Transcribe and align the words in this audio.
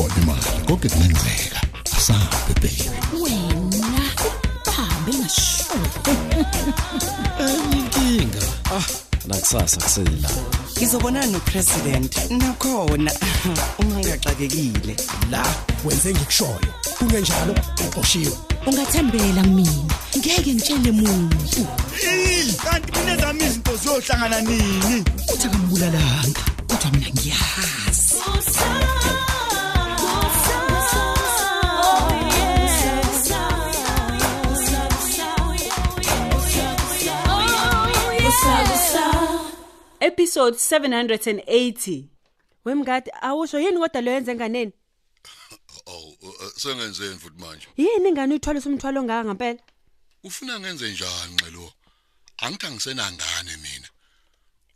iyona 0.00 0.14
imali 0.22 0.66
konke 0.66 0.88
kungenzeka 0.88 1.60
asabe 1.96 2.54
baby 2.62 2.90
wena 3.22 4.02
hambe 4.76 5.12
ngasho 5.18 5.74
inkinga 7.72 8.40
Ah, 8.72 8.84
nakusasa 9.26 9.76
kusela. 9.80 10.30
ngizobonana 10.78 11.26
nopresident 11.26 12.16
nakhona. 12.30 13.12
Ungangaxakekile. 13.78 14.96
La 15.30 15.42
wenze 15.84 16.12
ngikushoyo. 16.14 16.70
Kungenjalo 16.98 17.54
uqoshiwe. 17.88 18.32
Ungathembela 18.66 19.42
mina. 19.42 19.94
Ngeke 20.18 20.54
ngitshele 20.54 20.92
muntu. 20.92 21.66
Kanti 22.64 22.92
mina 23.00 23.16
zami 23.16 23.44
izinto 23.44 23.76
ziyohlangana 23.76 24.40
nini? 24.40 25.04
Uthi 25.34 25.46
akambulalanga. 25.46 26.40
Kodwa 26.68 26.90
mina 26.92 27.08
ngiyazi. 27.10 27.89
Episode 40.10 40.56
780 40.56 42.04
wemngadi 42.64 43.10
awusho 43.22 43.58
yini 43.60 43.78
kodwa 43.78 44.00
lo 44.00 44.10
yenze 44.12 44.34
nganeni 44.34 44.72
Aw, 45.86 46.08
uh, 46.22 46.52
sengenzeni 46.56 47.18
futhi 47.18 47.38
manje? 47.42 47.66
yini 47.76 48.08
ingane 48.08 48.32
uyithwalisa 48.32 48.68
umthwalo 48.70 49.00
ongaka 49.00 49.24
ngempela 49.24 49.60
Ufuna 50.24 50.60
ngenze 50.60 50.90
njani 50.92 51.34
nxelo? 51.34 51.72
Angithi 52.42 52.66
angisenangane 52.66 53.56
mina. 53.62 53.88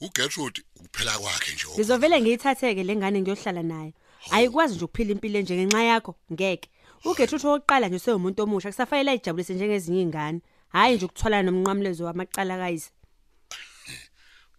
uGertrude 0.00 0.60
ukuphela 0.76 1.18
kwakhe 1.18 1.52
nje. 1.54 1.66
ngizovele 1.74 2.20
ngiyithatheke 2.20 2.82
le 2.82 2.96
ngane 2.96 3.20
ngiyohlala 3.20 3.62
nayo 3.62 3.92
ayikwazi 4.30 4.74
nje 4.74 4.84
ukuphila 4.84 5.10
impilo 5.12 5.38
enje 5.38 5.54
ngenxa 5.56 5.82
yakho 5.82 6.14
ngeke 6.32 6.68
uGertrude 7.04 7.46
wokuqala 7.48 7.88
nje 7.88 7.98
sewumuntu 7.98 8.42
omusha 8.42 8.68
kusafanele 8.70 9.10
ayijabulise 9.10 9.54
njengezinye 9.54 10.00
izingane 10.00 10.40
hayi 10.68 10.94
nje 10.96 11.04
ukuthwala 11.06 11.42
nomnqamlezo 11.42 12.04
wamaqala 12.04 12.56
kayise 12.58 12.90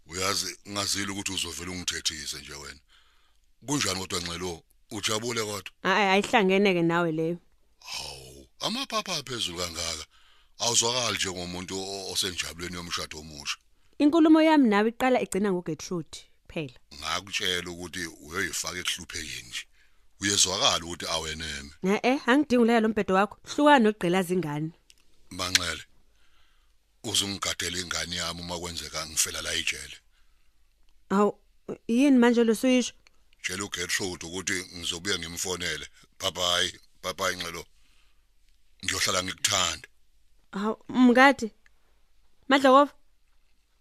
Uyazi 0.10 0.58
ngazile 0.70 1.12
ukuthi 1.12 1.32
uzovela 1.32 1.72
ungithethise 1.72 2.38
nje 2.38 2.54
wena. 2.54 2.80
Kunjani 3.68 4.00
kodwa 4.00 4.20
nxelo? 4.20 4.64
Ujabule 4.92 5.42
kodwa? 5.42 5.72
hayi 5.84 6.08
ayihlangeneke 6.10 6.82
nawe 6.82 7.12
leyo 7.12 7.38
Hawu, 7.80 8.48
amaphapha 8.60 9.16
aphezulu 9.16 9.58
kangaka. 9.58 10.06
Awuzwakali 10.60 11.16
njengomuntu 11.18 11.80
o- 11.80 12.12
osenjabuleni 12.12 12.76
yomshado 12.76 13.20
omusha. 13.20 13.58
inkulumo 14.00 14.42
yami 14.42 14.70
nawe 14.70 14.90
iqala 14.90 15.22
igcina 15.22 15.52
ngoGertrude 15.52 16.18
phela 16.48 16.80
Ngakutshela 17.00 17.70
ukuthi 17.72 18.06
uyoyifaka 18.08 18.78
ekuhluphekeni 18.80 19.50
nje. 19.50 19.64
Uyezwakala 20.22 20.86
ukuthi 20.86 21.06
aweneme. 21.06 21.72
eh 21.84 22.00
eh 22.04 22.20
angidingi 22.30 22.62
uleya 22.64 22.80
lo 22.80 22.90
mbhedo 22.90 23.14
wakho 23.16 23.38
hlukana 23.44 23.80
nogqilaza 23.80 24.34
ingane 24.34 24.72
Manxele. 25.32 25.84
Uzungigadela 27.06 27.78
ingane 27.80 28.16
yami 28.16 28.42
uma 28.42 28.60
kwenzeka 28.60 29.06
ngifela 29.06 29.42
la 29.42 29.54
ejele. 29.54 29.98
awu 31.10 31.38
yini 31.88 32.18
manje 32.18 32.44
lo 32.44 32.56
suyisho 32.56 32.94
Tshela 33.46 33.64
uGertrude 33.64 34.26
ukuthi 34.26 34.58
ngizobuya 34.78 35.20
ngimfonele. 35.20 35.86
Bye 36.20 36.32
bye. 36.32 36.80
Bye 37.04 37.14
bye 37.14 37.36
nxelo. 37.36 37.64
Ngiyohlala 38.84 39.24
ngikuthanda. 39.24 39.88
Hawu 40.52 40.78
mngadi. 40.90 41.52
Madlokova. 42.50 42.94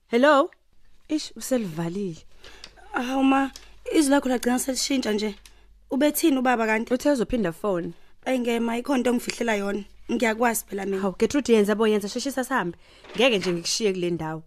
Hello. 0.08 0.50
Ish 1.08 1.32
uselivalile. 1.36 2.26
Hawu 2.92 3.24
ma, 3.24 3.50
izwi 3.96 4.10
lakho 4.10 4.28
lagcina 4.28 4.58
selishintsha 4.58 5.12
nje. 5.12 5.34
Ubethini 5.90 6.38
ubaba 6.38 6.66
kanti? 6.66 6.94
Uthe 6.94 7.10
uzophinda 7.10 7.52
phone. 7.52 7.92
Ayingema 8.24 8.78
ikho 8.78 8.96
into 8.96 9.10
engifihlela 9.10 9.54
yona. 9.56 9.84
Ngiyakwazi 10.12 10.64
phela 10.68 10.86
mina. 10.86 11.00
Hawu 11.02 11.14
Gertrude 11.18 11.52
yenza 11.52 11.74
bo 11.74 11.86
yenza 11.86 12.08
sheshisa 12.08 12.44
sihambe. 12.44 12.78
Ngeke 13.16 13.38
nje 13.38 13.52
ngikushiye 13.52 13.92
kule 13.92 14.10
ndawo. 14.10 14.42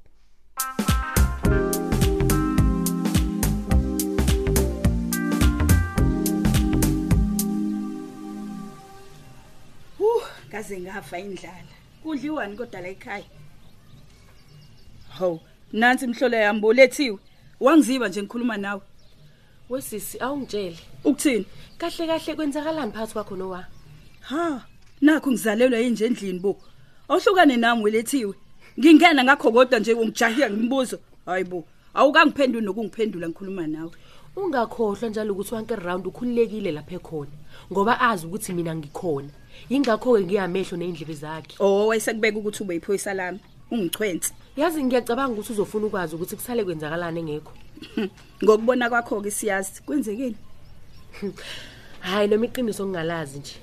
Hu, 9.98 10.22
kaze 10.52 10.80
ngafa 10.80 11.20
indlala. 11.20 11.74
Kudliwani 12.04 12.58
kodwa 12.58 12.82
la 12.82 12.88
ekhaya? 12.88 13.26
Haw, 15.10 15.40
nansi 15.74 16.06
imhlolo 16.06 16.38
yami 16.38 16.60
bolethiwe. 16.60 17.20
Wangiziba 17.60 18.08
nje 18.08 18.22
ngikhuluma 18.22 18.58
nawe. 18.58 18.82
Wesisi 19.70 20.20
awungitshele. 20.20 20.78
Ukuthini? 21.04 21.46
Kahle 21.78 22.08
kahle 22.08 22.36
kwenzakalani 22.36 22.92
phakathi 22.92 23.14
kwakho 23.14 23.36
nowa? 23.36 23.66
Ha, 24.20 24.66
nakho 25.02 25.32
ngizalelwa 25.32 25.80
yini 25.80 25.92
nje 25.92 26.06
endlini 26.06 26.40
bo. 26.40 26.58
Awuhlukane 27.10 27.58
nami 27.58 27.84
welethiwe. 27.84 28.34
Ngingena 28.80 29.24
ngakho 29.24 29.52
kodwa 29.52 29.80
nje 29.80 29.94
ungijahiya 29.94 30.50
ngimbuzo. 30.50 31.00
Hayibo, 31.26 31.66
awukangiphenduli 31.94 32.66
nokungiphendula 32.66 33.30
ngikhuluma 33.30 33.68
nawe. 33.68 33.92
Ungakhohlwa 34.36 35.10
njalo 35.10 35.34
ukuthi 35.34 35.56
wonke 35.56 35.76
round 35.76 36.08
ukhululekile 36.08 36.72
lapha 36.72 36.96
ekhona 36.96 37.32
ngoba 37.72 38.00
azi 38.00 38.26
ukuthi 38.26 38.54
mina 38.54 38.76
ngikhona. 38.76 39.30
Yingakho 39.70 40.14
ke 40.14 40.22
ngiyamehlo 40.24 40.78
neindlebe 40.78 41.14
zakhe. 41.14 41.56
Oh, 41.60 41.88
wayesekubeka 41.88 42.38
ukuthi 42.38 42.64
ube 42.64 42.76
iphoyisa 42.76 43.14
lami. 43.14 43.40
Ungichwenze. 43.72 44.34
Yazi 44.56 44.84
ngiyacabanga 44.84 45.34
ukuthi 45.34 45.54
uzofuna 45.54 45.86
ukwazi 45.88 46.16
ukuthi 46.16 46.36
kusale 46.36 46.64
kwenzakalani 46.64 47.20
engekho. 47.20 47.54
Ngokubona 48.44 48.90
kwakho 48.90 49.22
ke 49.22 49.32
siyazi 49.32 49.82
kwenzekeni. 49.82 50.38
Hayi 52.00 52.28
noma 52.28 52.46
iqiniso 52.46 52.86
ngingalazi 52.86 53.40
nje. 53.40 53.56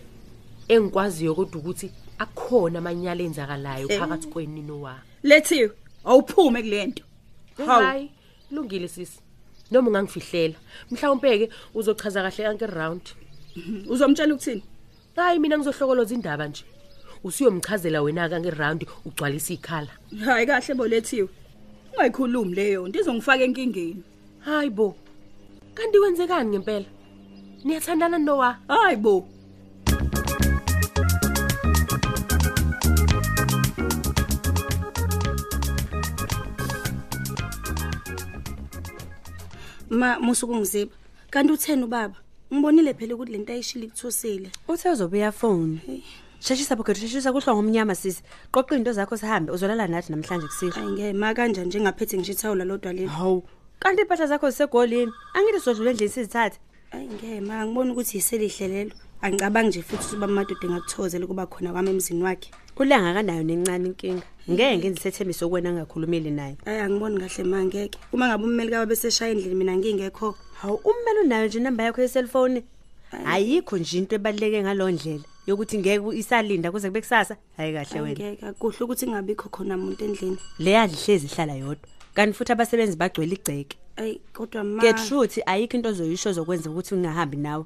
Engikwaziyo 0.69 1.35
kodwa 1.35 1.61
ukuthi 1.61 1.91
akukhona 2.19 2.79
amanyala 2.79 3.23
enzakalayo 3.23 3.89
phakathi 3.89 4.29
kweni 4.29 4.63
nowa. 4.63 4.97
Lethiwe, 5.23 5.71
awuphume 6.05 6.63
kulento. 6.63 7.05
Hayi, 7.67 8.11
lungile 8.51 8.89
sisi. 8.89 9.19
Noma 9.71 9.89
ungangifihlela. 9.89 10.55
Mhlawumbe 10.91 11.39
ke 11.39 11.51
uzochaza 11.75 12.23
kahle 12.23 12.45
yonke 12.45 12.67
round. 12.67 13.03
Uzomtshela 13.89 14.35
ukuthini? 14.35 14.63
Hayi 15.17 15.39
mina 15.39 15.59
ngizohlokoloza 15.59 16.15
indaba 16.15 16.49
nje. 16.49 16.65
Usiyomchazela 17.25 18.03
wena 18.03 18.29
ka 18.29 18.41
ngeround 18.41 18.87
ugcwalisa 19.05 19.53
ikhala. 19.55 19.93
Hayi 20.25 20.47
kahle 20.47 20.75
bolethiwe. 20.75 21.29
Ungayikhulumi 21.93 22.55
leyo, 22.55 22.89
ndizongifaka 22.89 23.45
enkingeni. 23.45 24.03
Hayibo. 24.41 24.97
Kanti 25.75 25.99
wenzekani 25.99 26.51
ngempela? 26.51 26.87
Niyathandana 27.65 28.19
nowa? 28.19 28.59
Hayibo. 28.69 29.21
Ma 29.21 29.34
musuku 40.21 40.57
ngiziba. 40.57 40.93
Kanti 41.31 41.53
utheni 41.53 41.85
ubaba? 41.85 42.17
Ngibonile 42.53 42.95
phela 42.95 43.15
ukuthi 43.15 43.33
lento 43.33 43.53
ayishila 43.53 43.85
ikuthosile. 43.85 44.51
Uthe 44.69 44.91
uzobuya 44.91 45.33
phone. 45.33 45.81
Sheshisa 46.41 46.77
bo 46.77 46.83
Gertrude 46.83 47.09
sheshisa 47.09 47.33
kuhlwa 47.33 47.55
ngomnyama 47.55 47.95
sisi. 47.95 48.23
Qoqa 48.53 48.77
into 48.77 48.93
zakho 48.93 49.17
sihambe 49.17 49.53
uzolala 49.53 49.87
nathi 49.87 50.13
namhlanje 50.13 50.47
kusile. 50.47 50.73
Ayingema 50.77 51.35
kanjani 51.35 51.69
njengaphethe 51.69 52.19
ngishithawula 52.19 52.65
lodwa 52.65 52.93
leli. 52.93 53.07
Hawu. 53.07 53.43
Kanti 53.81 54.03
impahla 54.03 54.27
zakho 54.27 54.51
zisegolini. 54.51 55.13
Angithi 55.35 55.61
sodlula 55.61 55.91
endlini 55.91 56.13
sizithathe. 56.13 56.59
Ayingema 56.93 57.67
ngibona 57.67 57.93
ukuthi 57.93 58.17
yiselihle 58.17 58.69
lelo. 58.69 58.95
Angicabangi 59.25 59.69
nje 59.69 59.83
futhi 59.83 60.05
ukuthi 60.05 60.17
bamadoda 60.21 60.67
engakuthokozela 60.67 61.27
kuba 61.27 61.47
khona 61.47 61.73
kwami 61.73 61.91
emzini 61.91 62.23
wakhe. 62.23 62.51
Ulanga 62.77 63.15
kanayo 63.15 63.43
nencane 63.43 63.87
inkinga. 63.89 64.23
Ngeke 64.51 64.77
ngizithethembiso 64.79 65.49
kwena 65.49 65.73
ngakhulumeli 65.73 66.31
naye. 66.31 66.57
Ayi 66.67 66.81
angiboni 66.85 67.17
kahle 67.21 67.45
mangeke. 67.45 67.99
Uma 68.13 68.29
ngabe 68.29 68.45
ummeli 68.45 68.71
kabe 68.71 68.87
beseshaya 68.93 69.33
endlini 69.33 69.55
mina 69.55 69.77
ngingekho. 69.77 70.37
Hawu 70.61 70.77
ummeli 70.85 71.21
unayo 71.25 71.47
nje 71.47 71.59
inamba 71.59 71.85
yakho 71.85 72.03
yeselfone. 72.03 72.65
Ayikho 73.27 73.79
nje 73.79 73.99
into 73.99 74.17
ebaleke 74.17 74.63
ngalondlela 74.63 75.25
yokuthi 75.47 75.79
ngeke 75.79 76.19
isalinda 76.19 76.73
kuze 76.73 76.89
kube 76.89 77.01
kusasa. 77.01 77.37
Hayi 77.57 77.73
kahle 77.73 78.01
wena. 78.01 78.11
Angeke 78.11 78.53
kuhle 78.59 78.79
ukuthi 78.81 79.07
ngabikho 79.07 79.49
khona 79.49 79.77
umuntu 79.77 80.05
endlini. 80.05 80.39
Leya 80.59 80.87
lihlezi 80.87 81.27
ihlala 81.27 81.55
yodwa. 81.55 81.89
Kanti 82.15 82.33
futhi 82.39 82.53
abasebenzi 82.53 82.97
bagcwele 82.97 83.35
igceke. 83.35 83.77
Ayi 83.97 84.21
kodwa 84.33 84.65
ma 84.65 84.83
Gertrude 84.83 85.43
ayikho 85.47 85.77
into 85.77 85.89
ozoyisho 85.89 86.33
zokwenza 86.33 86.71
ukuthi 86.71 86.95
ungahambi 86.95 87.37
nawe. 87.37 87.65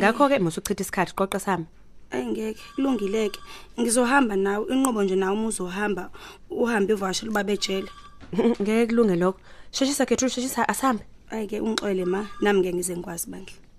Ngakho 0.00 0.28
ke 0.28 0.38
musuchitha 0.38 0.82
isikhathi 0.82 1.14
qoqa 1.14 1.40
sami. 1.40 1.66
Ayingeke 2.10 2.60
kulungileke. 2.74 3.40
Ngizohamba 3.80 4.36
nawe 4.36 4.66
inqobo 4.72 5.02
nje 5.02 5.16
nawe 5.16 5.32
umuzohamba 5.32 6.10
uhambe 6.50 6.94
uvashela 6.94 7.30
ubaba 7.30 7.52
ejele. 7.52 7.88
Ngeke 8.60 8.86
kulunge 8.86 9.16
lokho. 9.16 9.38
Sheshisa 9.70 10.06
Gertrude 10.06 10.34
sheshisa 10.34 10.68
asihambe. 10.68 11.04
Ayike 11.30 11.60
ungixole 11.60 12.04
ma 12.04 12.26
nami 12.40 12.60
ngeke 12.60 12.74
ngize 12.74 12.96
ngikwazi 12.96 13.30
bandla. 13.30 13.69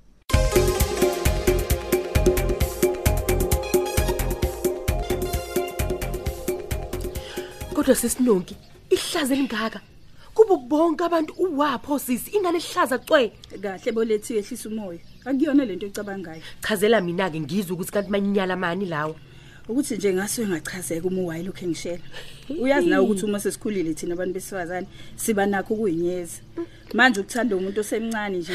Kodwa 7.74 7.96
sisinonki, 7.96 8.56
ihlaze 8.90 9.36
lingaka. 9.36 9.82
Kubo 10.34 10.58
bonke 10.58 11.04
abantu 11.04 11.34
uwapho 11.34 12.00
sisi 12.00 12.32
ingane 12.36 12.58
ihlaza 12.58 12.98
cwe. 12.98 13.32
Kahle 13.62 13.92
bolethiwe 13.92 14.40
ehlisa 14.40 14.70
umoya. 14.70 15.00
akuyona 15.26 15.66
lento 15.66 15.86
ecabangayo 15.86 16.42
chazela 16.62 17.02
mina-ke 17.02 17.40
ngizwe 17.40 17.74
ukuthi 17.74 17.92
kanti 17.92 18.10
manyala 18.12 18.56
mani 18.56 18.86
lawo. 18.86 19.16
Ukuthi 19.70 19.96
nje 19.96 20.14
ngasuke 20.14 20.48
ngachazeka 20.48 21.08
uma 21.08 21.22
uwayi 21.22 21.44
lokhu 21.44 21.66
engishela. 21.66 22.04
Uyazi 22.50 22.88
nawe 22.90 23.04
ukuthi 23.04 23.26
uma 23.26 23.40
sesikhulile 23.40 23.94
thina 23.94 24.14
abantu 24.14 24.34
besifazane 24.34 24.88
siba 25.16 25.46
nakho 25.46 25.74
ukuyinyeza. 25.74 26.42
Manje 26.94 27.20
ukuthanda 27.20 27.56
umuntu 27.56 27.80
osemncane 27.80 28.38
nje. 28.38 28.54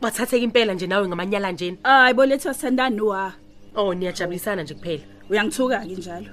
Bathatheka 0.00 0.44
impela 0.44 0.74
nje 0.74 0.86
nawe 0.86 1.08
ngamanyala 1.08 1.52
njeni 1.52 1.78
hayi 1.82 2.14
bo 2.14 2.26
lethu 2.26 2.48
asithandani 2.50 2.96
nowa. 2.96 3.32
Oh 3.74 3.94
niyajabulisana 3.94 4.62
nje 4.62 4.74
kuphela. 4.74 5.02
Uyangithuka-ke 5.30 5.96
njalo. 5.96 6.28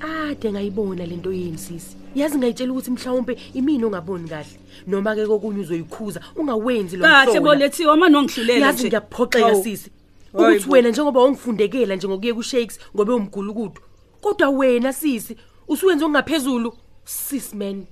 Kade 0.00 0.52
ngayibona 0.52 1.06
lento 1.06 1.32
yeni 1.32 1.58
sisi 1.58 1.96
yazi 2.14 2.38
ngayitshela 2.38 2.72
ukuthi 2.72 2.90
mhlawumpe 2.90 3.38
imini 3.54 3.84
ongaboni 3.84 4.28
kahle 4.28 4.56
noma-ke 4.86 5.26
kokunye 5.26 5.60
uzoyikhuza 5.60 6.20
ungawenzi 6.36 6.96
lo 6.96 7.04
kahle 7.04 7.40
mhlola. 7.40 7.40
bo 7.40 7.54
lethiwe 7.54 7.92
uma 7.92 8.08
nongihlulela 8.08 8.66
yazi 8.66 8.78
nje. 8.78 8.88
ngiyaphoxeka 8.88 9.46
Hawu. 9.46 9.62
sisi 9.64 9.90
Hayi 10.32 10.54
ukuthi 10.54 10.66
bo. 10.66 10.72
wena 10.72 10.88
njengoba 10.88 11.24
ungifundekela 11.24 11.96
nje 11.96 12.08
ngokuye 12.08 12.34
ku-shakes 12.34 12.78
ngobe 12.94 13.12
umgulukudu 13.12 13.80
kodwa 14.20 14.48
wena 14.48 14.92
sisi 14.92 15.36
usuwenze 15.68 16.04
okungaphezulu 16.04 16.72
sis 17.04 17.54
man 17.54 17.86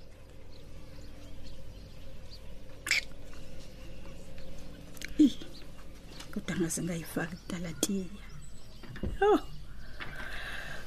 kodwa 6.32 6.56
ngase 6.56 6.82
ngayifaka 6.82 7.36
kutalatiya 7.36 8.04
yo 9.20 9.40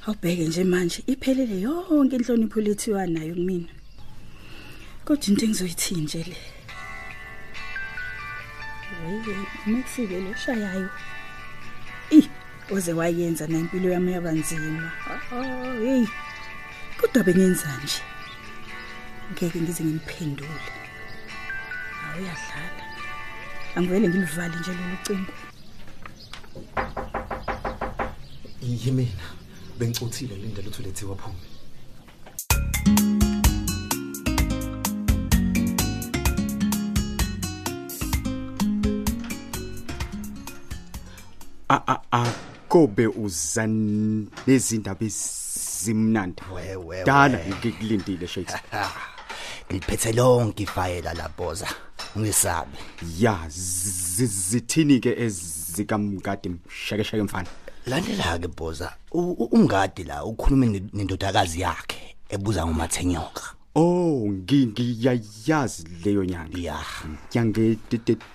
awubheke 0.06 0.48
nje 0.48 0.63
manje 0.63 1.03
iphelele 1.07 1.62
yonke 1.62 2.15
inhlonipho 2.15 2.62
lethiwa 2.62 3.07
nayo 3.07 3.33
kumina. 3.36 3.69
Kodwa 5.06 5.27
into 5.27 5.45
engizoyithini 5.45 6.01
nje 6.01 6.24
le. 6.24 6.38
Mekufike 9.68 10.19
lo 10.21 10.33
shayayo 10.36 10.89
i 12.12 12.30
oze 12.71 12.94
wayenza 12.94 13.48
na 13.48 13.57
impilo 13.59 13.89
yami 13.89 14.12
yabanzima. 14.12 14.92
Hey 15.81 16.06
kodwa 16.98 17.24
bengenzani 17.24 17.83
nje. 17.83 18.01
Ngeke 19.31 19.62
ngize 19.62 19.83
ngimphendule 19.83 20.50
awuyadlala 22.06 22.83
angivele 23.75 24.07
ngilivale 24.09 24.56
nje 24.59 24.71
lolu 24.71 24.98
cingo 25.03 25.33
yimina 28.62 29.40
bengicothile 29.81 30.35
lindlela 30.41 30.67
ukuthi 30.69 30.81
ulethiwe 30.81 31.13
aphume 31.15 31.41
a 41.69 41.77
a 41.87 41.95
a 42.11 42.33
kobe 42.67 43.07
uzan 43.07 44.27
nezindaba 44.47 45.05
ezimnandi. 45.05 46.41
Wewe 46.53 47.03
dala 47.05 47.39
ngikulindile 47.47 48.27
shakes 48.27 48.55
ngiliphethe 49.67 50.11
lonke 50.13 50.63
ifayela 50.63 51.13
laphoza 51.13 51.67
ungesabi. 52.15 52.77
Ya 53.19 53.39
zi- 53.49 54.25
zithini 54.25 54.99
ke 54.99 55.15
ezikamgadi 55.17 56.49
mshekesheke 56.49 57.23
mfana? 57.23 57.49
Landela 57.87 58.39
ke 58.39 58.47
boza 58.47 58.93
U- 59.11 59.35
u- 59.39 59.49
umngadi 59.51 60.03
la 60.03 60.23
ukhuluma 60.25 60.65
ne- 60.65 60.83
nendodakazi 60.93 61.61
yakhe 61.61 62.15
ebuza 62.29 62.65
ngomathenyoka? 62.65 63.43
Oh 63.75 64.27
ngi- 64.27 64.67
ngiyayazi 64.67 65.83
leyo 66.03 66.23
nyanga. 66.25 66.57
Ya. 66.59 66.79
Nyange 67.35 67.77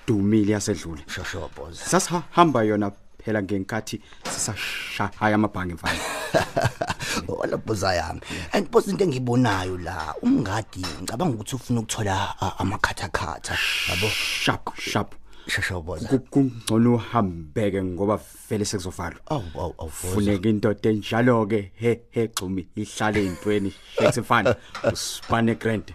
dumile 0.06 0.52
yasedlule 0.52 1.02
shosho 1.06 1.50
boza. 1.56 1.84
Sasihamba 1.84 2.62
yona 2.64 2.90
phela 3.18 3.42
ngenkathi 3.42 4.00
sisashaya 4.24 5.34
amabhange 5.34 5.74
mfana. 5.74 5.98
Wala 7.28 7.56
boza 7.56 7.94
yami 7.94 8.20
and 8.52 8.70
boza 8.70 8.90
into 8.90 9.04
engiyibonayo 9.04 9.78
la 9.78 10.14
umngadi 10.22 10.84
ngicabanga 11.02 11.34
ukuthi 11.34 11.56
ufuna 11.56 11.80
ukuthola 11.80 12.34
a- 12.40 12.58
amakhathakhatha 12.58 13.56
yabo? 13.88 14.08
Sharp 14.08 14.74
sharp 14.78 15.14
shosho 15.48 15.80
boza 15.82 16.08
Ku- 16.08 16.18
kungcono 16.18 16.94
uhambeke 16.94 17.82
ngoba 17.82 18.20
vele 18.50 18.64
sekuzovalwa 18.64 19.20
awu 19.26 19.42
awu 19.54 19.74
awu 19.78 19.90
boza 20.02 20.14
funeka 20.14 20.48
indoda 20.48 20.90
enjalo 20.90 21.46
ke 21.46 21.70
he 21.74 22.00
he 22.10 22.28
xumi 22.28 22.66
ihlale 22.76 23.20
ezintweni 23.24 23.72
shakes 23.98 24.18
mfana 24.18 24.56
usipane 24.92 25.54
grand. 25.54 25.92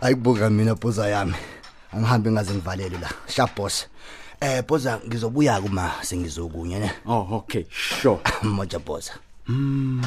Ayibuka 0.00 0.50
mina 0.50 0.74
boza 0.74 1.08
yami. 1.08 1.34
Angihambe 1.92 2.30
ngaze 2.32 2.54
ngivalele 2.54 2.98
la 2.98 3.10
sharp 3.28 3.56
boss. 3.56 3.86
Eh 4.40 4.62
boza 4.68 5.00
ngizobuya 5.06 5.60
kuma 5.60 5.92
sengizokunye 6.02 6.78
ne? 6.78 6.90
Oh 7.06 7.26
okay 7.36 7.64
sure. 7.70 8.18
Moja 8.42 8.78
boza 8.78 9.12
Mm. 9.48 10.02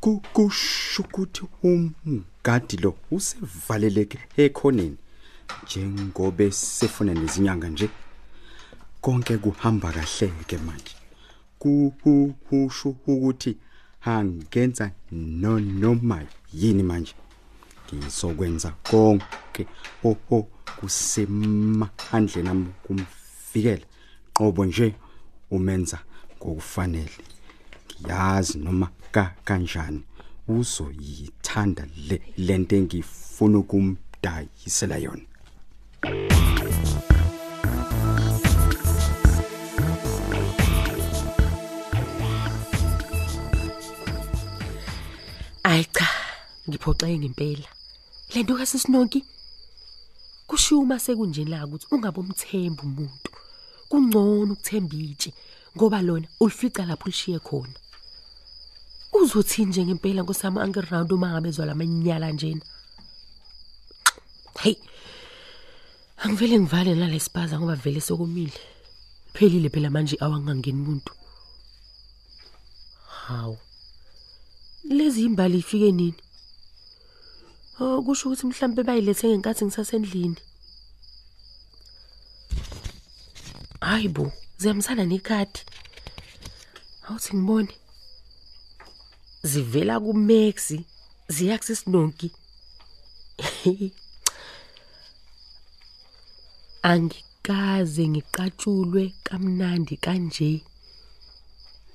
Ku- 0.00 0.22
kusho 0.32 1.02
ukuthi 1.02 1.42
umgadi 1.62 2.76
lo 2.76 2.94
usevaleleke 3.10 4.18
ekhoneni. 4.36 4.96
Njengobe 5.64 6.50
sefuna 6.50 7.14
nezinyanga 7.14 7.68
nje 7.68 7.88
konke 9.00 9.38
kuhamba 9.38 9.92
kahle 9.92 10.32
ke 10.46 10.58
manje. 10.58 10.94
Kuhusho 11.58 12.88
ukuthi 13.06 13.56
angenza 14.04 14.90
no 15.10 15.60
noma 15.60 16.22
yini 16.52 16.82
manje. 16.82 17.14
Ngizokwenza 17.94 18.70
konke 18.82 19.66
oho 20.04 20.48
kusemandleni 20.76 22.48
ami 22.48 22.66
kumvikela. 22.82 23.86
Qobo 24.32 24.64
nje 24.64 24.94
umenza 25.50 25.98
ngokufanele. 26.36 27.24
Ngiyazi 28.02 28.58
noma 28.58 28.90
ka 29.12 29.34
kanjani 29.44 30.02
uzoyithanda 30.48 31.86
le 32.08 32.22
lento 32.36 32.76
engifuna 32.76 33.58
ukumdayisela 33.58 34.96
yona. 34.96 35.31
Ayi 45.72 45.84
cha 45.96 46.08
ngiphoxeke 46.68 47.18
ngempela 47.18 47.68
lento 48.34 48.52
kasisinoki 48.58 49.20
kushiwo 50.48 50.82
uma 50.82 50.98
sekunjeni 51.04 51.50
la 51.50 51.64
ukuthi 51.66 51.86
ungabe 51.90 52.20
umthemba 52.20 52.82
umuntu. 52.82 53.30
Kungcono 53.88 54.52
ukuthemba 54.52 54.96
itshe 54.96 55.30
ngoba 55.76 56.02
lona 56.06 56.28
ulifica 56.40 56.82
lapho 56.88 57.04
ulishiye 57.04 57.38
khona. 57.38 57.78
Uzothini 59.12 59.70
nje 59.70 59.84
ngempela 59.84 60.22
nkosami 60.22 60.58
angiround 60.60 61.12
uma 61.12 61.32
ngabe 61.32 61.48
ezwa 61.48 61.66
lamanyala 61.66 62.28
njena. 62.32 62.64
Hey 64.62 64.76
angivele 66.22 66.58
ngivale 66.60 66.94
nalesipaza 66.94 67.56
ngoba 67.58 67.74
vele 67.74 68.00
sokumile 68.00 68.60
phelile 69.34 69.68
phela 69.72 69.90
manje 69.90 70.16
awangangeni 70.20 70.80
umuntu. 70.82 71.12
Hawu. 73.24 73.58
Lezi 74.84 75.24
imbali 75.24 75.58
ifike 75.58 75.92
nini? 75.92 76.14
Oh 77.80 78.02
kusho 78.02 78.28
ukuthi 78.28 78.46
mhlambe 78.46 78.82
bayilethe 78.82 79.28
ngenkathi 79.28 79.64
ngisasendlini. 79.64 80.36
Hayibo 83.80 84.32
ziyamsana 84.58 85.04
nekhadi. 85.04 85.60
Awuthi 87.08 87.36
ngibone. 87.36 87.74
Zivela 89.42 90.00
kuMax 90.00 90.56
ziya 91.28 91.58
kusisinonki 91.58 92.30
angikaze 96.90 98.08
ngiqatshulwe 98.08 99.02
kamnandi 99.24 99.96
kanje. 99.96 100.62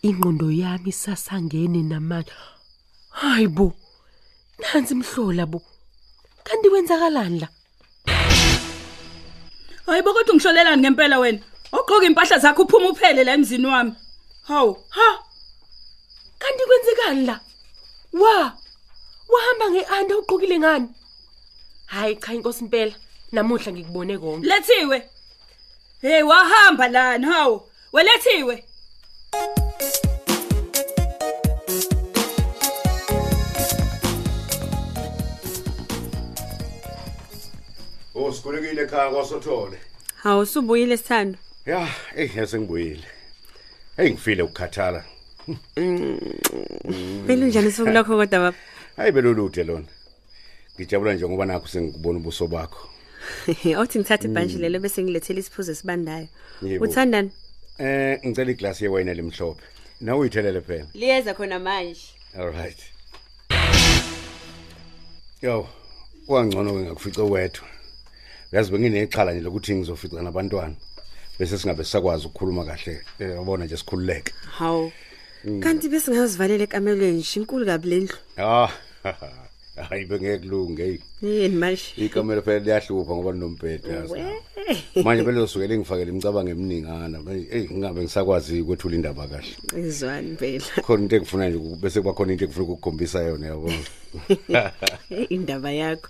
Ingqondo 0.08 0.52
yami 0.52 0.92
sasangene 0.92 1.82
namanje 3.18 3.36
hayibo 3.36 3.74
nansi 4.60 4.96
mhlola 4.96 5.46
bo. 5.46 5.62
Kanti 6.44 6.70
kwenzakalani 6.70 7.40
la? 7.40 7.48
Hayibo 9.86 10.14
kodwa 10.14 10.34
ungihlolelani 10.34 10.82
ngempela 10.82 11.20
wena. 11.20 11.40
Ogqoka 11.72 12.06
impahla 12.06 12.40
zakho 12.40 12.64
uphuma 12.64 12.90
uphele 12.90 13.24
la 13.24 13.34
emzini 13.34 13.66
wami. 13.66 13.94
Hawu 14.48 14.78
ha? 14.90 15.24
Kanti 16.40 16.64
kwenzekani 16.66 17.26
la? 17.26 17.40
Wa? 18.14 18.54
Wahamba 19.30 19.70
ngeanda 19.72 20.18
uqhukile 20.18 20.60
ngani? 20.60 20.90
Hayi 21.86 22.16
cha 22.16 22.34
inkosi 22.34 22.64
impela 22.64 22.96
namuhla 23.32 23.72
ngikubone 23.72 24.18
konke. 24.18 24.48
Lethiwe. 24.48 25.10
Hey 26.02 26.24
wahamba 26.24 26.88
lana 26.88 27.28
hawu. 27.28 27.70
Welethiwe. 27.94 28.64
Oh 38.20 38.32
sikhulekile 38.32 38.82
ekhaya 38.82 39.10
kwasothole. 39.12 39.78
Hawu 40.16 40.46
subuyile 40.46 40.98
sithando. 40.98 41.38
Ya, 41.66 41.86
hey 42.16 42.30
yasengibuyile. 42.36 43.04
Hey 43.98 44.10
ngifile 44.10 44.44
ukukhathala. 44.44 45.06
Phela 47.28 47.46
njani 47.46 47.72
suku 47.72 47.90
lakho 47.90 48.18
kodwa 48.18 48.40
baba? 48.40 48.58
Hayi 48.96 49.12
belolude 49.12 49.64
lona. 49.64 49.86
Ngijabula 50.76 51.14
nje 51.14 51.28
ngoba 51.28 51.46
nakho 51.46 51.68
sengikubona 51.68 52.20
ubuso 52.20 52.48
bakho. 52.48 52.90
Othi 53.80 54.00
ngithathe 54.00 54.28
ibhantshi 54.28 54.58
lelo 54.58 54.80
bese 54.80 55.04
ngilethela 55.04 55.40
isiphuzo 55.40 55.72
esibandayo. 55.72 56.28
Yebo. 56.62 56.86
Uthandani? 56.86 57.32
Eh 57.78 58.20
ngicela 58.26 58.52
iglasi 58.52 58.84
yewayini 58.84 59.12
elimhlophe. 59.12 59.62
Nawe 60.02 60.20
uyithelele 60.20 60.62
phela. 60.62 60.88
Liyeza 60.94 61.34
khona 61.34 61.60
manje. 61.60 62.02
All 62.38 62.52
right. 62.52 62.80
Yo, 65.42 65.68
wangcono 66.28 66.74
ke 66.74 66.80
ngakufica 66.80 67.24
wedwa. 67.24 67.77
Uyazi 68.52 68.72
benginexhala 68.72 69.34
nje 69.34 69.42
lokuthi 69.42 69.76
ngizofica 69.76 70.22
nabantwana. 70.22 70.76
Bese 71.40 71.58
singabe 71.58 71.84
sakwazi 71.84 72.26
ukukhuluma 72.28 72.66
kahle. 72.66 73.02
Eh, 73.20 73.30
Yabona 73.30 73.66
nje 73.66 73.78
sikhululeke. 73.78 74.34
Hawu. 74.58 74.92
Kanti 75.60 75.90
bese 75.90 76.12
ngazivalela 76.12 76.64
ekamelweni 76.64 77.18
nje 77.18 77.40
inkulu 77.40 77.66
kabi 77.66 77.90
lendlu. 77.90 78.18
Ah. 78.38 78.70
Hayi 79.78 80.06
bengekulunge 80.06 80.84
hey. 80.84 80.98
Yini 81.22 81.56
manje? 81.56 81.94
Ikamela 81.98 82.42
phela 82.42 82.60
liyahlupha 82.60 83.14
ngoba 83.16 83.32
linombhedo 83.32 83.90
yazi. 83.90 84.14
Manje 85.04 85.24
belo 85.24 85.48
sukela 85.48 85.78
ngifakele 85.78 86.12
imicabango 86.12 86.50
eminingana. 86.52 87.22
Manje 87.22 87.48
hey 87.52 87.64
ngingabe 87.70 88.02
ngisakwazi 88.02 88.62
ukwethula 88.62 88.96
indaba 88.96 89.28
kahle. 89.28 89.56
Izwani 89.78 90.36
phela. 90.38 90.66
Khona 90.82 91.02
into 91.04 91.16
engifuna 91.16 91.50
nje 91.50 91.58
uk- 91.58 91.80
bese 91.82 92.02
kuba 92.02 92.14
khona 92.14 92.32
into 92.34 92.46
engifuna 92.46 92.64
ukukukhombisa 92.66 93.22
yona 93.24 93.48
yabona. 93.48 93.78
Hey, 95.10 95.24
Indaba 95.30 95.72
yakho. 95.72 96.10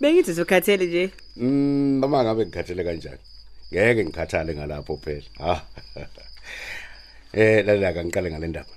Bengithi 0.00 0.30
uzokhathele 0.30 0.86
nje. 0.86 1.10
Mm, 1.36 1.98
noma 2.00 2.24
ngabe 2.24 2.46
ngikhathele 2.46 2.84
kanjani. 2.84 3.18
Ngeke 3.72 4.04
ngikhathale 4.04 4.54
ngalapho 4.54 4.96
phela. 4.96 5.24
Ha. 5.38 5.62
Eh 7.32 7.64
lalela 7.66 7.92
kangiqale 7.92 8.30
ngale 8.30 8.46
ndaba. 8.46 8.68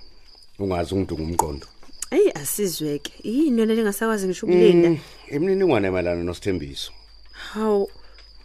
Ungazi 0.58 0.94
ungidunga 0.94 1.22
umqondo. 1.22 1.66
Ey 2.10 2.30
asizweke. 2.34 3.12
Yini 3.22 3.60
yona 3.60 3.74
lengasakwazi 3.74 4.26
ngisho 4.26 4.46
ukulinda? 4.46 4.88
Mm, 4.88 4.98
Imininingwane 5.30 5.88
emalana 5.88 6.22
noSithembiso. 6.24 6.92
Hawu. 7.32 7.90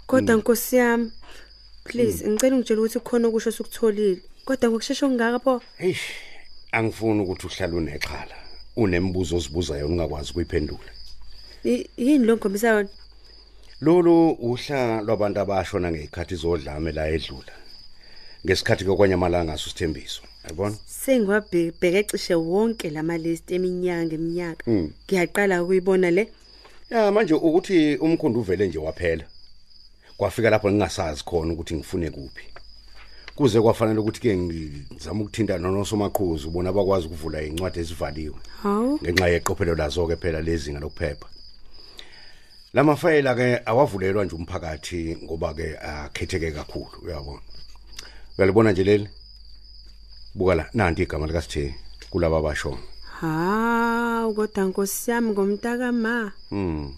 Kodwa 0.07 0.36
Nkosi 0.36 0.75
yami. 0.75 1.12
Please 1.84 2.29
ngicela 2.29 2.55
ungitshele 2.55 2.79
ukuthi 2.79 3.00
kukhona 3.00 3.27
okusho 3.27 3.51
sukutholile. 3.51 4.22
Kodwa 4.45 4.69
ngokusheshsha 4.69 5.05
ongaka 5.05 5.39
pho? 5.39 5.62
Hey, 5.77 5.95
angifuni 6.72 7.22
ukuthi 7.22 7.48
uhlale 7.48 7.75
unexhala. 7.75 8.36
Unembuzo 8.75 9.38
ozibuza 9.38 9.77
yona 9.77 9.93
ungakwazi 9.93 10.31
ukuyiphendula. 10.31 10.91
Yini 11.98 12.25
lo 12.25 12.34
ngikhombisa 12.34 12.67
yona? 12.67 12.89
Lolu 13.81 14.31
uhla 14.31 15.01
lwabantu 15.01 15.39
abashona 15.39 15.91
ngezikhathi 15.91 16.36
zodlame 16.36 16.91
la 16.91 17.07
edlula. 17.07 17.53
Ngesikhathi 18.45 18.86
kokwanyamalanga 18.86 19.51
ngasusithembiso. 19.51 20.22
Yabona? 20.48 20.75
Sengiwabheka 20.86 21.98
ecishe 21.98 22.36
wonke 22.36 22.90
lama 22.90 23.18
list 23.18 23.52
eminyanga 23.52 24.16
eminyaka. 24.16 24.64
Mm. 24.68 24.92
Ngiyaqala 25.06 25.64
ukuyibona 25.64 26.12
le. 26.12 26.30
Ya 26.90 27.12
manje 27.12 27.34
ukuthi 27.34 27.96
umkhondo 27.98 28.40
uvele 28.40 28.68
nje 28.68 28.80
waphela. 28.80 29.25
Kwafika 30.18 30.50
lapho 30.50 30.72
ngingasazi 30.72 31.24
khona 31.24 31.54
ukuthi 31.54 31.75
ngifune 31.75 32.10
kuphi. 32.10 32.44
Kuze 33.36 33.62
kwafanele 33.62 34.00
ukuthi 34.00 34.22
ke 34.22 34.38
ngizama 34.38 35.22
ukuthinta 35.22 35.58
nonosomaqhuzu 35.58 36.48
ubona 36.48 36.70
abakwazi 36.70 37.08
ukuvula 37.08 37.42
incwadi 37.44 37.80
ezivaliwe 37.80 38.36
Hawu. 38.64 39.00
ngenxa 39.04 39.28
yeqophelo 39.28 39.75
lazo 39.75 40.08
ke 40.08 40.16
phela 40.16 40.42
lezinga 40.42 40.80
lokuphepha. 40.80 41.28
Lama 42.74 42.96
fayela 42.96 43.36
ke 43.36 43.62
awavulelwa 43.66 44.25
nje 44.25 44.36
umphakathi 44.36 45.18
ngoba 45.24 45.54
ke 45.54 45.78
akhetheke 45.80 46.52
kakhulu 46.52 46.98
uyabona. 47.04 47.42
Uyalibona 48.38 48.72
nje 48.72 48.84
leli? 48.84 49.10
Buka 50.36 50.56
la 50.56 50.65
nanti 50.74 51.04
igama 51.04 51.27
lika 51.27 51.42
Sithe 51.42 51.75
kulaba 52.10 52.38
abashona. 52.38 52.77
Ha, 53.22 54.32
kodwa 54.36 54.63
Nkosi 54.65 55.12
yami 55.12 55.30
ngomntaka 55.32 55.92
ma. 55.92 56.32
Mm. 56.51 56.94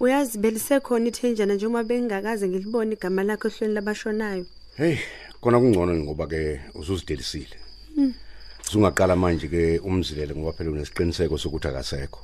Uyazi 0.00 0.38
belisekhona 0.38 1.08
ithenjana 1.08 1.54
njengoba 1.54 1.84
bengingakaze 1.84 2.48
ngilibone 2.48 2.92
igama 2.94 3.22
lakho 3.22 3.48
ehlweni 3.48 3.74
labashonayo. 3.74 4.46
Hey, 4.76 4.98
kona 5.40 5.58
kungcono 5.58 5.94
ngoba 5.96 6.26
ke 6.26 6.60
usuzidelisile. 6.74 7.56
Mm. 7.96 8.14
Sungaqala 8.62 9.16
manje 9.16 9.48
ke 9.48 9.78
umzilele 9.78 10.34
ngoba 10.34 10.52
phela 10.52 10.70
unesiqiniseko 10.70 11.38
sokuthi 11.38 11.68
akasekho. 11.68 12.20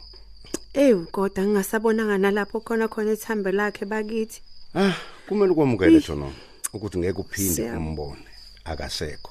Ew, 0.74 1.06
kodwa 1.10 1.44
ngingasabonanga 1.44 2.18
nalapho 2.18 2.60
khona 2.60 2.88
khona 2.88 3.12
ithambo 3.12 3.50
lakhe 3.50 3.84
bakithi. 3.86 4.42
Ah, 4.74 4.92
kumele 5.28 5.52
ukwamukele 5.52 5.96
Ih. 5.98 6.04
thona 6.04 6.26
ukuthi 6.72 6.98
ngeke 6.98 7.20
uphinde 7.20 7.54
Siyabona. 7.54 7.78
umbone 7.80 8.24
akasekho. 8.64 9.30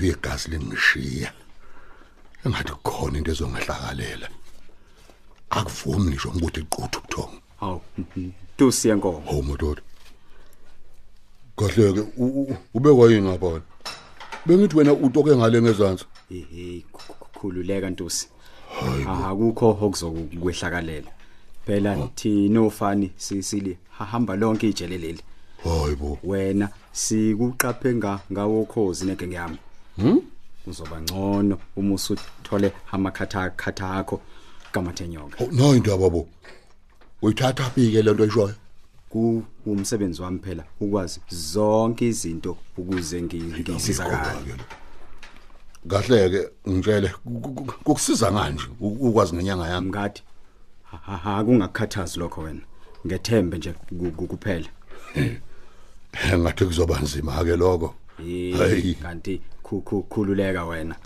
Ngizwe 0.00 0.16
igazi 0.16 0.50
lingishiya 0.50 1.32
engathi 2.46 2.72
kukhona 2.72 3.18
into 3.18 3.30
ezongahlakalela 3.30 4.28
akuvumi 5.50 6.10
ngisho 6.10 6.30
ngibuthi 6.32 6.60
iquthu 6.60 6.98
ubuthongo 6.98 7.38
Hawu, 7.60 7.80
Ntusi 8.54 8.88
yenkomo. 8.88 9.20
hawu 9.26 9.42
madoda 9.42 9.82
kahle 11.56 11.92
ke 11.92 12.02
ubekwa 12.74 13.10
yini 13.12 13.28
ngapha 13.28 13.60
bengithi 14.46 14.76
wena 14.76 14.92
utoke 14.92 15.36
ngale 15.36 15.62
ngezansi 15.62 16.04
Ehe, 16.30 16.84
khululeka 17.34 17.90
Ntusi. 17.90 18.28
Akukho 19.26 19.68
okuzokwehlakalela. 19.82 21.10
Phela 21.66 22.08
thina 22.14 22.60
ofani 22.60 23.10
sisili 23.16 23.76
hamba 23.98 24.36
lonke 24.36 24.68
ijele 24.68 24.98
leli. 24.98 25.22
hayibo 25.64 26.18
Wena 26.24 26.68
sikuqaphe 26.92 27.94
nga 27.94 28.20
ngawo 28.32 28.64
khozi 28.64 29.04
neke 29.06 29.26
ngiyami. 29.26 29.58
Hm 30.00 30.18
Uzoba 30.66 31.00
ngcono 31.00 31.58
uma 31.76 31.94
usuthole 31.94 32.72
amakhatha 32.92 33.50
khatha 33.56 33.90
akho 34.00 34.20
kamathenyoka. 34.72 35.46
no 35.52 35.74
indaba 35.76 36.10
bo 36.10 36.28
uyithatha 37.22 37.70
phi 37.74 37.90
ke 37.92 38.02
lento 38.02 38.24
eshoyo 38.24 38.54
ku 39.10 39.42
umsebenzi 39.66 40.22
wami 40.22 40.38
phela 40.38 40.64
ukwazi 40.80 41.20
zonke 41.30 42.06
izinto 42.08 42.56
ukuze 42.78 43.22
ngi- 43.22 43.64
ngisizakale. 43.72 44.54
kahle 45.88 46.30
ke 46.30 46.40
ngitshele 46.68 47.08
ku- 47.08 47.40
ku- 47.40 47.54
ku- 47.54 47.84
kukusiza 47.84 48.32
nganje 48.32 48.64
u- 48.80 49.08
ukwazi 49.08 49.34
ngenyanga 49.34 49.66
yami? 49.68 49.88
Ngadi 49.88 50.20
akungakhathazi 51.06 52.18
lokho 52.20 52.40
wena. 52.42 52.60
Ngethembe 53.06 53.58
nje 53.58 53.72
ku- 53.72 54.12
ku- 54.16 54.26
kuphela. 54.26 54.68
Ngathi 56.38 56.64
kuzoba 56.64 57.00
nzima 57.00 57.44
ke 57.44 57.56
lokho. 57.56 57.94
Eh, 58.20 58.54
Hayi. 58.58 58.94
kanti 58.94 59.40
khu- 59.40 59.59
khu- 59.59 59.59
khululeka 59.80 60.64
wena. 60.64 60.96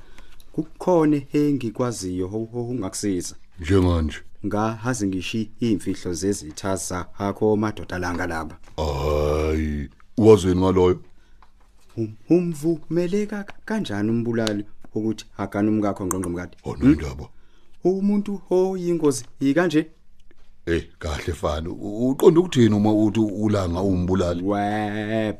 Kukhona 0.52 1.20
engikwaziyo 1.32 2.28
ho- 2.28 2.48
ho- 2.52 2.68
ungakusiza 2.68 3.34
njenganje? 3.60 4.16
Ngahazi 4.46 5.06
ngishi 5.06 5.50
imfihlo 5.60 6.14
zezitha 6.14 6.76
zakho 6.76 7.56
madoda 7.56 7.98
langa 7.98 8.26
laba. 8.26 8.56
Hayi 8.76 9.88
wazweni 10.18 10.60
ngaloyo? 10.60 11.00
Um- 11.96 12.14
umvumeleka 12.30 13.44
kanjani 13.64 14.10
umbulali 14.10 14.64
ukuthi 14.94 15.24
agana 15.38 15.70
umkakho 15.70 16.06
ngqongqomkade 16.06 16.56
onondaba 16.64 17.28
umuntu 17.84 18.40
oyingozi 18.50 19.24
ikanje 19.40 19.86
eh 20.66 20.84
kahle 20.98 21.32
fana. 21.34 21.70
Uqonda 21.70 22.40
ukuthini 22.40 22.74
uma 22.74 22.92
uthi 22.92 23.20
ulanga 23.20 23.80
umbulali? 23.80 24.42
We 24.42 25.34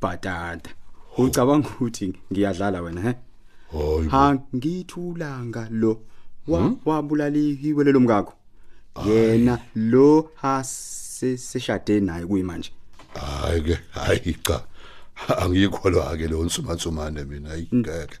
bhatata 0.00 0.70
ucabanga 1.18 1.68
ukuthi 1.68 2.14
ngiyadlala 2.32 2.82
wena 2.82 3.00
he? 3.00 3.14
Hayi 3.72 4.08
ha 4.08 4.38
ngithulanga 4.56 5.68
lo 5.70 6.00
wa 6.48 6.72
wabulaliwe 6.84 7.84
lelo 7.84 8.00
mkakho 8.00 8.34
yena 9.06 9.58
lo 9.74 10.30
hase 10.34 11.36
seshade 11.36 12.00
naye 12.00 12.26
kuyimanje 12.26 12.70
hayi 13.14 13.62
ke 13.62 13.78
hayi 13.90 14.36
cha. 14.46 14.62
Angikholwa 15.38 16.16
ke 16.16 16.28
lo 16.28 16.44
nsumansumane 16.44 17.24
mina 17.24 17.50
ayingeke 17.50 18.16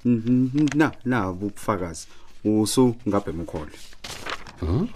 na 0.74 0.92
na 1.04 1.30
ubufakazi. 1.30 2.06
Usu 2.44 2.94
ngabhe 3.08 3.32
mkhole 3.32 3.72
Huh? 4.60 4.86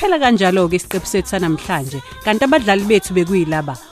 Siphela 0.00 0.16
kanjalo 0.16 0.62
ke 0.72 0.78
isiqephu 0.78 1.08
sethu 1.12 1.38
namhlanje 1.44 1.98
kanti 2.24 2.46
abadlali 2.46 2.88
bethu 2.90 3.12
bekuyilaba. 3.16 3.74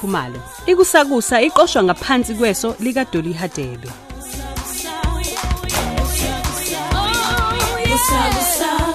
khumalo. 0.00 0.40
Ikusakusa 0.66 1.40
iqoshwa 1.42 1.82
ngaphansi 1.82 2.34
kweso 2.34 2.74
lika 2.80 3.04
Dolly 3.04 3.32
Hadebe 3.32 3.88
Kusa 7.90 8.22
kusa 8.34 8.89